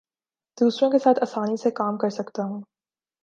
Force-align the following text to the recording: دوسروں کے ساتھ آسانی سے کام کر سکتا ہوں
دوسروں 0.57 0.91
کے 0.91 0.99
ساتھ 0.99 1.19
آسانی 1.21 1.57
سے 1.57 1.71
کام 1.71 1.97
کر 1.97 2.09
سکتا 2.09 2.43
ہوں 2.43 2.61